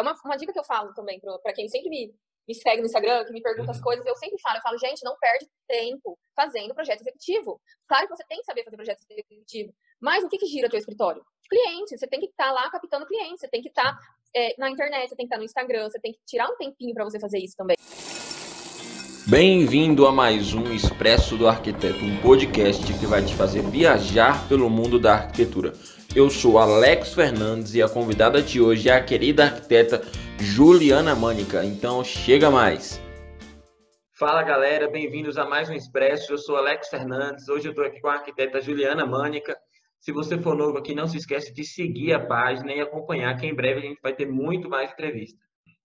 [0.00, 2.14] É uma, uma dica que eu falo também para quem sempre me,
[2.48, 3.76] me segue no Instagram, que me pergunta uhum.
[3.76, 7.60] as coisas, eu sempre falo, eu falo, gente, não perde tempo fazendo projeto executivo.
[7.86, 10.78] Claro que você tem que saber fazer projeto executivo, mas o que, que gira teu
[10.78, 11.22] escritório?
[11.50, 13.98] Cliente, você tem que estar tá lá captando cliente, você tem que estar tá,
[14.34, 16.56] é, na internet, você tem que estar tá no Instagram, você tem que tirar um
[16.56, 17.76] tempinho para você fazer isso também.
[19.26, 24.70] Bem-vindo a mais um Expresso do Arquiteto, um podcast que vai te fazer viajar pelo
[24.70, 25.74] mundo da arquitetura.
[26.14, 30.02] Eu sou Alex Fernandes e a convidada de hoje é a querida arquiteta
[30.40, 31.64] Juliana Mânica.
[31.64, 33.00] Então chega mais.
[34.18, 36.32] Fala galera, bem-vindos a mais um Expresso.
[36.32, 37.48] Eu sou Alex Fernandes.
[37.48, 39.56] Hoje eu estou aqui com a arquiteta Juliana Mânica.
[40.00, 43.46] Se você for novo aqui, não se esquece de seguir a página e acompanhar, que
[43.46, 45.38] em breve a gente vai ter muito mais entrevista.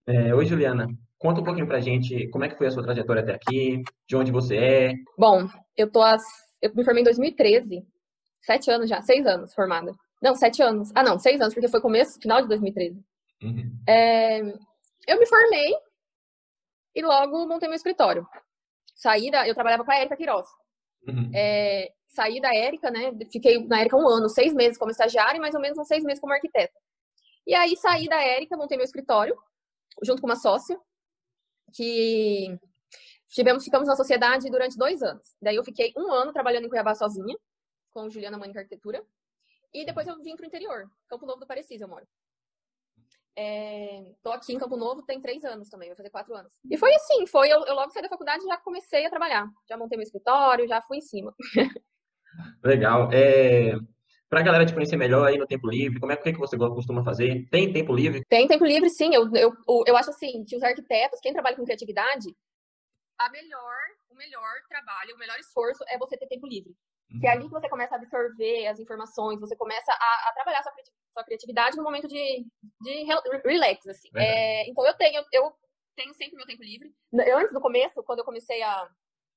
[0.08, 0.88] É, oi, Juliana.
[1.20, 4.16] Conta um pouquinho pra gente como é que foi a sua trajetória até aqui, de
[4.16, 4.94] onde você é.
[5.20, 6.24] Bom, eu tô as...
[6.64, 7.84] eu me formei em 2013,
[8.42, 9.94] sete anos já, seis anos formada.
[10.26, 10.92] Não, sete anos.
[10.96, 13.00] Ah, não, seis anos, porque foi começo, final de 2013.
[13.44, 13.78] Uhum.
[13.88, 14.40] É,
[15.08, 15.72] eu me formei
[16.96, 18.28] e logo montei meu escritório.
[18.96, 20.48] Saí da, eu trabalhava com a Érica Queiroz.
[21.08, 21.30] Uhum.
[21.32, 23.12] É, saí da Érica, né?
[23.32, 26.04] Fiquei na Érica um ano, seis meses como estagiária e mais ou menos uns seis
[26.04, 26.74] meses como arquiteta.
[27.46, 29.38] E aí saí da Érica, montei meu escritório,
[30.02, 30.76] junto com uma sócia,
[31.72, 32.58] que
[33.30, 35.36] tivemos, ficamos na sociedade durante dois anos.
[35.40, 37.38] Daí eu fiquei um ano trabalhando em Cuiabá sozinha,
[37.92, 39.06] com Juliana Mãnica Arquitetura.
[39.76, 42.08] E depois eu vim para o interior, Campo Novo do Parecis, eu moro.
[43.36, 46.54] É, tô aqui em Campo Novo tem três anos também, vai fazer quatro anos.
[46.72, 49.46] E foi assim, foi, eu, eu logo saí da faculdade e já comecei a trabalhar.
[49.68, 51.36] Já montei meu escritório, já fui em cima.
[52.64, 53.10] Legal.
[53.12, 53.74] É,
[54.30, 57.04] para a galera te conhecer melhor aí no tempo livre, como é que você costuma
[57.04, 57.46] fazer?
[57.52, 58.24] Tem tempo livre?
[58.30, 59.14] Tem tempo livre, sim.
[59.14, 59.54] Eu, eu,
[59.86, 62.34] eu acho assim que os arquitetos, quem trabalha com criatividade,
[63.18, 63.78] a melhor,
[64.10, 66.74] o melhor trabalho, o melhor esforço é você ter tempo livre.
[67.20, 70.64] Que é ali que você começa a absorver as informações, você começa a, a trabalhar
[70.64, 70.74] sua,
[71.14, 72.46] sua, criatividade no momento de,
[72.82, 73.04] de
[73.44, 74.10] relax, assim.
[74.16, 75.56] É, então, eu tenho, eu
[75.96, 76.94] tenho sempre meu tempo livre.
[77.14, 78.90] Antes, no começo, quando eu comecei a,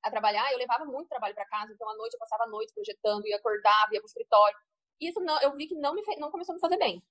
[0.02, 2.72] a trabalhar, eu levava muito trabalho para casa, então à noite eu passava a noite
[2.74, 4.58] projetando, ia acordava, ia pro escritório.
[5.00, 7.02] Isso não, eu vi que não, me, não começou a me fazer bem.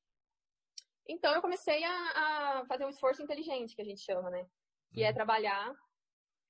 [1.08, 4.46] Então eu comecei a, a fazer um esforço inteligente, que a gente chama, né?
[4.94, 5.14] Que é uhum.
[5.14, 5.74] trabalhar,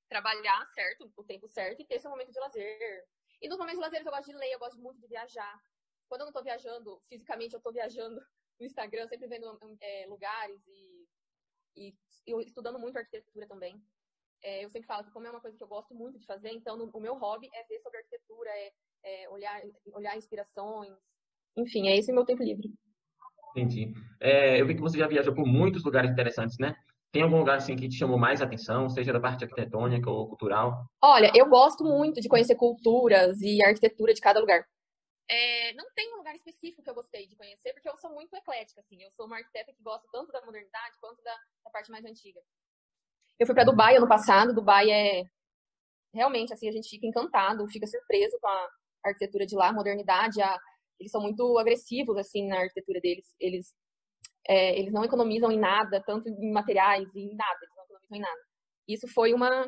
[0.09, 3.06] trabalhar certo, o tempo certo, e ter seu momento de lazer,
[3.42, 5.59] e nos momentos lazeres eu gosto de ler, eu gosto muito de viajar.
[6.08, 8.20] Quando eu não estou viajando fisicamente, eu estou viajando
[8.59, 11.08] no Instagram, sempre vendo é, lugares e,
[11.76, 11.96] e,
[12.26, 13.81] e, estudando muito arquitetura também.
[14.44, 16.52] É, eu sempre falo que como é uma coisa que eu gosto muito de fazer,
[16.52, 19.62] então no, o meu hobby é ver sobre arquitetura, é, é olhar,
[19.94, 20.94] olhar inspirações.
[21.56, 22.72] Enfim, é esse o meu tempo livre.
[23.52, 23.92] Entendi.
[24.20, 26.76] É, eu vi que você já viajou por muitos lugares interessantes, né?
[27.12, 30.85] Tem algum lugar assim que te chamou mais atenção, seja da parte arquitetônica ou cultural?
[31.01, 34.66] Olha, eu gosto muito de conhecer culturas e arquitetura de cada lugar.
[35.29, 38.34] É, não tem um lugar específico que eu gostei de conhecer, porque eu sou muito
[38.35, 39.01] eclética, assim.
[39.01, 41.34] Eu sou uma arquiteta que gosta tanto da modernidade quanto da,
[41.66, 42.40] da parte mais antiga.
[43.40, 44.53] Eu fui para Dubai ano passado.
[44.53, 45.23] Dubai é
[46.13, 48.69] realmente assim a gente fica encantado, fica surpreso com a
[49.06, 50.41] arquitetura de lá, a modernidade.
[50.41, 50.57] A...
[51.00, 53.35] eles são muito agressivos assim na arquitetura deles.
[53.40, 53.75] Eles
[54.47, 58.18] é, eles não economizam em nada, tanto em materiais e em nada, eles não economizam
[58.18, 58.41] em nada.
[58.88, 59.68] Isso foi uma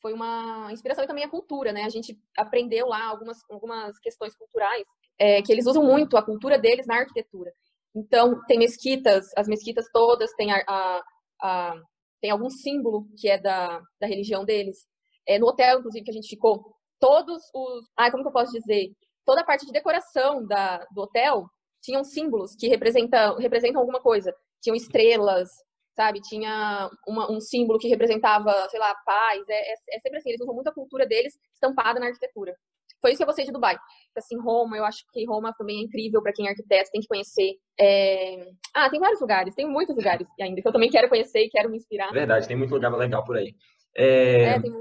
[0.00, 1.84] foi uma inspiração e também a cultura, né?
[1.84, 4.84] A gente aprendeu lá algumas, algumas questões culturais
[5.16, 7.52] é, que eles usam muito a cultura deles na arquitetura.
[7.94, 11.02] Então, tem mesquitas, as mesquitas todas têm, a, a,
[11.40, 11.74] a,
[12.20, 14.78] tem algum símbolo que é da, da religião deles.
[15.24, 17.86] É, no hotel, inclusive, que a gente ficou, todos os.
[17.96, 18.88] Ah, como que eu posso dizer?
[19.24, 21.46] Toda a parte de decoração da, do hotel
[21.82, 24.34] tinham símbolos que representam, representam alguma coisa.
[24.62, 25.50] Tinham estrelas,
[25.96, 26.20] sabe?
[26.20, 29.42] Tinha uma, um símbolo que representava, sei lá, paz.
[29.48, 32.54] É, é, é, sempre assim, eles usam muita cultura deles estampada na arquitetura.
[33.00, 33.76] Foi isso que eu gostei de Dubai.
[34.16, 37.08] Assim, Roma, eu acho que Roma também é incrível para quem é arquiteto, tem que
[37.08, 37.54] conhecer.
[37.78, 38.48] É...
[38.72, 41.68] Ah, tem vários lugares, tem muitos lugares ainda que eu também quero conhecer e quero
[41.68, 42.12] me inspirar.
[42.12, 43.56] Verdade, tem muito lugar legal por aí.
[43.96, 44.44] É...
[44.44, 44.72] É, tem...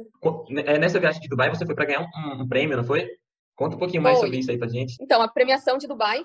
[0.67, 3.09] É, nessa viagem de Dubai, você foi para ganhar um, um, prêmio, não foi?
[3.55, 4.27] Conta um pouquinho mais foi.
[4.27, 4.95] sobre isso aí pra gente.
[5.01, 6.23] Então, a premiação de Dubai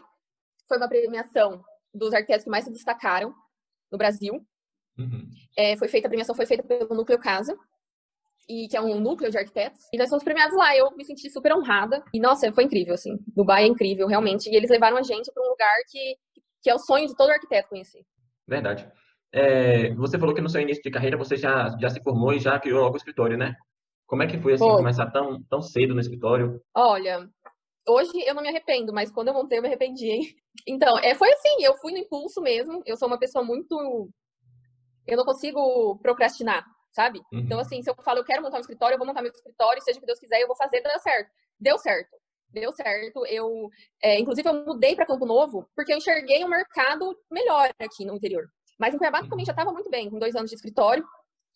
[0.69, 1.63] foi uma premiação
[1.95, 3.35] dos arquitetos que mais se destacaram
[3.91, 4.35] no Brasil.
[4.99, 5.29] Uhum.
[5.57, 7.57] É, foi feita a premiação foi feita pelo Núcleo Casa
[8.49, 10.77] e que é um núcleo de arquitetos e nós fomos premiados lá.
[10.77, 13.19] Eu me senti super honrada e nossa, foi incrível assim.
[13.35, 16.17] Dubai é incrível realmente e eles levaram a gente para um lugar que
[16.63, 18.03] que é o sonho de todo arquiteto conhecer.
[18.47, 18.91] Verdade.
[19.33, 22.41] É, você falou que no seu início de carreira você já já se formou e
[22.41, 23.55] já criou logo o escritório, né?
[24.07, 24.77] Como é que foi assim foi.
[24.77, 26.61] começar tão tão cedo no escritório?
[26.75, 27.29] Olha,
[27.87, 30.37] hoje eu não me arrependo, mas quando eu montei eu me arrependi, hein?
[30.67, 32.83] Então, é, foi assim, eu fui no impulso mesmo.
[32.87, 34.11] Eu sou uma pessoa muito.
[35.07, 37.21] Eu não consigo procrastinar, sabe?
[37.33, 37.41] Uhum.
[37.41, 39.83] Então, assim, se eu falo, eu quero montar um escritório, eu vou montar meu escritório,
[39.83, 41.31] seja o que Deus quiser, eu vou fazer, deu certo.
[41.61, 42.17] Deu certo.
[42.49, 43.27] Deu certo.
[43.27, 43.69] Eu,
[44.03, 48.17] é, inclusive, eu mudei para Campo Novo porque eu enxerguei um mercado melhor aqui no
[48.17, 48.49] interior.
[48.79, 51.05] Mas em Cuiabá também já estava muito bem, com dois anos de escritório.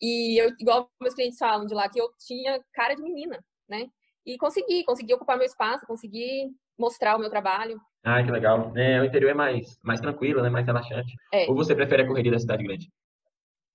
[0.01, 3.87] E eu, igual meus clientes falam de lá, que eu tinha cara de menina, né?
[4.25, 7.79] E consegui, consegui ocupar meu espaço, consegui mostrar o meu trabalho.
[8.03, 8.71] Ah, que legal.
[8.75, 10.49] É, o interior é mais, mais tranquilo, né?
[10.49, 11.13] Mais relaxante.
[11.33, 11.47] É.
[11.47, 12.91] Ou você prefere a correria da cidade grande?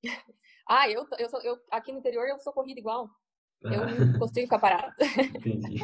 [0.68, 3.08] ah, eu, eu, sou, eu aqui no interior eu sou corrida igual.
[3.62, 3.86] Eu ah.
[3.86, 4.94] não consigo ficar parada.
[5.36, 5.82] Entendi.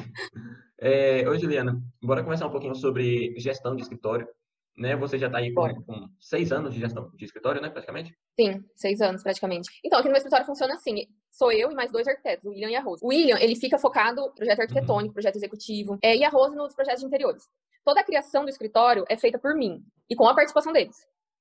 [0.80, 1.80] É, oi, Juliana.
[2.02, 4.28] Bora conversar um pouquinho sobre gestão de escritório.
[4.76, 4.96] Né?
[4.96, 8.16] Você já está aí com, com, seis anos de gestão de escritório, né, praticamente?
[8.38, 9.68] Sim, seis anos praticamente.
[9.84, 12.70] Então, aqui no meu escritório funciona assim: sou eu e mais dois arquitetos, o William
[12.70, 13.02] e a Rose.
[13.02, 15.12] O William, ele fica focado no projeto arquitetônico, uhum.
[15.14, 17.42] projeto executivo, é, e a Rose nos projetos de interiores.
[17.84, 20.96] Toda a criação do escritório é feita por mim e com a participação deles.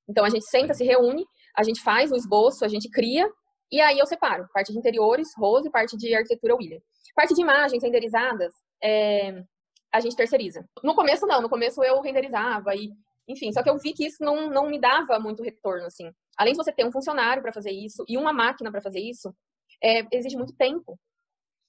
[0.08, 1.24] Então, a gente senta, se reúne,
[1.56, 3.30] a gente faz o esboço, a gente cria,
[3.70, 6.80] e aí eu separo parte de interiores, Rose, parte de arquitetura, William.
[7.14, 8.52] Parte de imagens renderizadas,
[8.82, 9.44] é,
[9.92, 10.64] a gente terceiriza.
[10.82, 11.40] No começo, não.
[11.40, 12.90] No começo eu renderizava e
[13.28, 16.10] enfim, só que eu vi que isso não, não me dava muito retorno, assim.
[16.36, 19.32] Além de você ter um funcionário para fazer isso e uma máquina para fazer isso,
[19.82, 20.98] é, exige muito tempo.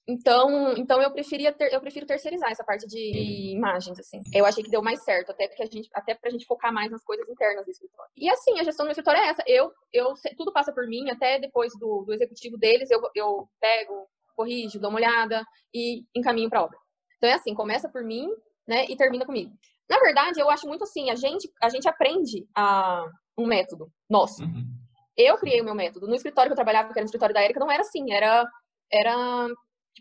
[0.06, 4.20] Então, então eu preferia ter, eu prefiro terceirizar essa parte de imagens, assim.
[4.34, 6.90] Eu achei que deu mais certo, até porque a gente, até pra gente focar mais
[6.90, 8.12] nas coisas internas do escritório.
[8.14, 9.42] E assim, a gestão do meu escritório é essa.
[9.46, 14.06] Eu, eu tudo passa por mim, até depois do, do executivo deles, eu, eu pego,
[14.36, 16.78] corrijo, dou uma olhada e encaminho para obra.
[17.16, 18.28] Então é assim, começa por mim,
[18.68, 19.52] né, e termina comigo.
[19.88, 23.06] Na verdade, eu acho muito assim, a gente, a gente aprende a,
[23.38, 24.42] um método nosso.
[24.42, 24.83] Uhum.
[25.16, 26.06] Eu criei o meu método.
[26.06, 28.48] No escritório que eu trabalhava, que era no escritório da Erika, não era assim, era...
[28.90, 29.48] era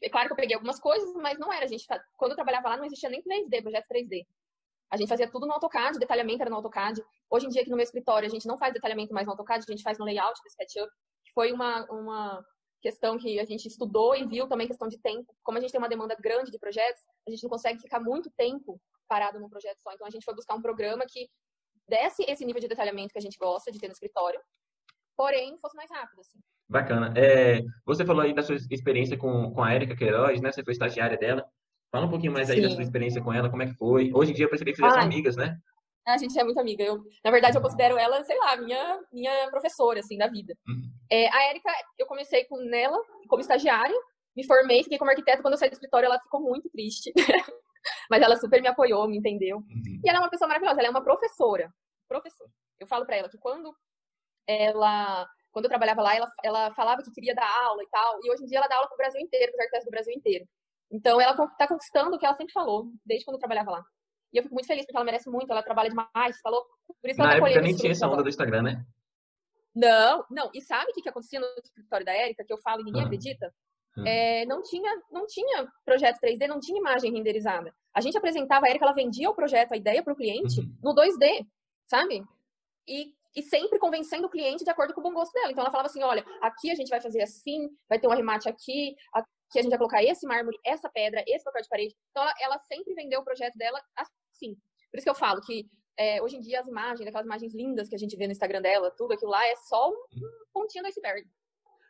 [0.01, 1.65] é claro que eu peguei algumas coisas, mas não era.
[1.65, 1.85] A gente,
[2.17, 4.25] quando eu trabalhava lá, não existia nem 3D, projeto 3D.
[4.89, 7.03] A gente fazia tudo no AutoCAD, detalhamento era no AutoCAD.
[7.29, 9.65] Hoje em dia, aqui no meu escritório, a gente não faz detalhamento mais no AutoCAD,
[9.67, 10.91] a gente faz no layout do SketchUp,
[11.23, 12.45] que foi uma, uma
[12.79, 15.35] questão que a gente estudou e viu também questão de tempo.
[15.41, 18.29] Como a gente tem uma demanda grande de projetos, a gente não consegue ficar muito
[18.31, 19.91] tempo parado num projeto só.
[19.93, 21.29] Então a gente foi buscar um programa que
[21.87, 24.39] desse esse nível de detalhamento que a gente gosta de ter no escritório,
[25.15, 26.39] porém fosse mais rápido, assim.
[26.69, 27.13] Bacana.
[27.15, 30.51] É, você falou aí da sua experiência com, com a Erika Queiroz, né?
[30.51, 31.45] Você foi estagiária dela.
[31.91, 32.63] Fala um pouquinho mais aí Sim.
[32.63, 34.11] da sua experiência com ela, como é que foi.
[34.13, 35.57] Hoje em dia eu percebi que vocês já são amigas, né?
[36.07, 36.83] A gente é muito amiga.
[36.83, 40.53] Eu, na verdade, eu considero ela, sei lá, minha, minha professora, assim, da vida.
[40.67, 40.89] Uhum.
[41.09, 43.95] É, a Érica, eu comecei com nela como estagiária,
[44.35, 45.41] me formei, fiquei como arquiteta.
[45.41, 47.13] Quando eu saí do escritório, ela ficou muito triste.
[48.09, 49.57] Mas ela super me apoiou, me entendeu.
[49.57, 50.01] Uhum.
[50.03, 51.71] E ela é uma pessoa maravilhosa, ela é uma professora.
[52.07, 52.49] Professora.
[52.79, 53.73] Eu falo para ela que quando
[54.47, 58.31] ela quando eu trabalhava lá, ela, ela falava que queria dar aula e tal, e
[58.31, 60.13] hoje em dia ela dá aula para o Brasil inteiro, para os arquitetos do Brasil
[60.13, 60.45] inteiro.
[60.91, 63.85] Então, ela está conquistando o que ela sempre falou, desde quando eu trabalhava lá.
[64.33, 66.65] E eu fico muito feliz, porque ela merece muito, ela trabalha demais, falou.
[66.99, 68.85] Por isso Na ela tá época nem tinha essa onda do Instagram, né?
[69.75, 70.49] Não, não.
[70.53, 73.01] E sabe o que, que acontecia no escritório da Érica, que eu falo e ninguém
[73.01, 73.07] uhum.
[73.07, 73.53] acredita?
[73.95, 74.07] Uhum.
[74.07, 77.73] É, não, tinha, não tinha projeto 3D, não tinha imagem renderizada.
[77.93, 80.77] A gente apresentava a Érica, ela vendia o projeto, a ideia para o cliente, uhum.
[80.83, 81.45] no 2D,
[81.87, 82.23] sabe?
[82.87, 85.51] E, e sempre convencendo o cliente de acordo com o bom gosto dela.
[85.51, 88.47] Então ela falava assim: olha, aqui a gente vai fazer assim, vai ter um arremate
[88.47, 91.95] aqui, aqui a gente vai colocar esse mármore, essa pedra, esse papel de parede.
[92.11, 94.55] Então ela, ela sempre vendeu o projeto dela assim.
[94.91, 95.65] Por isso que eu falo que
[95.97, 98.61] é, hoje em dia as imagens, aquelas imagens lindas que a gente vê no Instagram
[98.61, 99.95] dela, tudo aquilo lá é só um
[100.53, 101.27] pontinho do iceberg.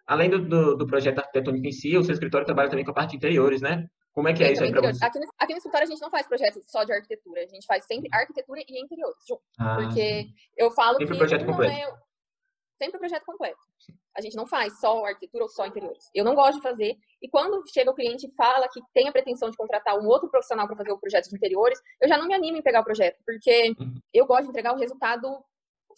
[0.06, 2.94] Além do, do, do projeto arquitetônico em si, o seu escritório trabalha também com a
[2.94, 3.88] parte de interiores, né?
[4.13, 5.04] Como é que é isso aí para você?
[5.04, 7.65] Aqui no, aqui no escritório a gente não faz projeto só de arquitetura, a gente
[7.65, 9.42] faz sempre arquitetura e interiores junto.
[9.60, 11.75] Ah, porque eu falo sempre que projeto completo.
[11.75, 11.98] É,
[12.77, 13.60] sempre o projeto completo.
[14.15, 16.12] A gente não faz só arquitetura ou só interiores.
[16.13, 16.96] Eu não gosto de fazer.
[17.20, 20.29] E quando chega o cliente e fala que tem a pretensão de contratar um outro
[20.29, 22.86] profissional para fazer o projeto de interiores, eu já não me animo em pegar o
[22.86, 23.96] projeto, porque uhum.
[24.13, 25.27] eu gosto de entregar o resultado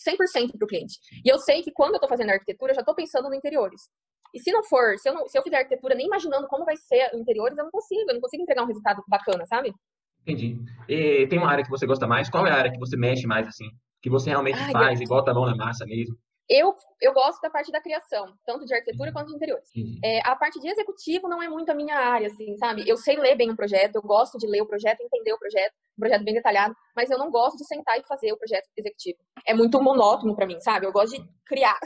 [0.07, 0.99] 100% para o cliente.
[1.23, 3.89] E eu sei que quando eu estou fazendo arquitetura, eu já estou pensando no interiores.
[4.33, 6.75] E se não for, se eu, não, se eu fizer arquitetura nem imaginando como vai
[6.75, 9.73] ser o interiores, eu não consigo, eu não consigo entregar um resultado bacana, sabe?
[10.21, 10.57] Entendi.
[10.89, 12.29] E tem uma área que você gosta mais?
[12.29, 13.69] Qual é a área que você mexe mais, assim?
[14.01, 16.15] Que você realmente Ai, faz e bota a mão na massa mesmo?
[16.47, 19.67] Eu, eu gosto da parte da criação, tanto de arquitetura quanto de interiores.
[20.03, 22.87] É, a parte de executivo não é muito a minha área, assim, sabe?
[22.87, 25.73] Eu sei ler bem um projeto, eu gosto de ler o projeto, entender o projeto,
[25.97, 29.17] um projeto bem detalhado, mas eu não gosto de sentar e fazer o projeto executivo.
[29.47, 30.85] É muito monótono para mim, sabe?
[30.85, 31.79] Eu gosto de criar.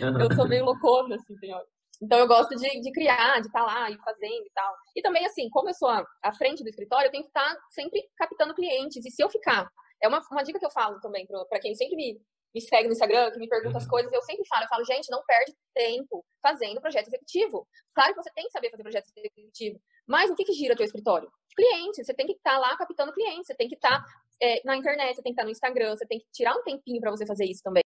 [0.00, 1.62] Eu sou meio loucona, assim, senhor.
[2.02, 4.74] Então eu gosto de, de criar, de estar tá lá e fazendo e tal.
[4.96, 7.60] E também, assim, como eu sou à frente do escritório, eu tenho que estar tá
[7.70, 9.04] sempre captando clientes.
[9.04, 9.68] E se eu ficar
[10.02, 12.20] é uma, uma dica que eu falo também para quem sempre me,
[12.54, 13.90] me segue no Instagram, que me pergunta as uhum.
[13.90, 17.66] coisas, eu sempre falo, eu falo, gente, não perde tempo fazendo projeto executivo.
[17.94, 20.86] Claro que você tem que saber fazer projeto executivo, mas o que, que gira teu
[20.86, 21.30] escritório?
[21.56, 24.06] Cliente, você tem que estar tá lá captando clientes, você tem que estar tá,
[24.40, 26.62] é, na internet, você tem que estar tá no Instagram, você tem que tirar um
[26.62, 27.82] tempinho para você fazer isso também.